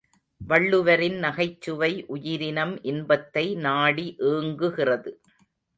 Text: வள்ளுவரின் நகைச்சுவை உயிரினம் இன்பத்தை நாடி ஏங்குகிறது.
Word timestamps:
வள்ளுவரின் 0.41 1.17
நகைச்சுவை 1.17 1.91
உயிரினம் 2.07 2.73
இன்பத்தை 2.83 3.45
நாடி 3.55 4.07
ஏங்குகிறது. 4.31 5.13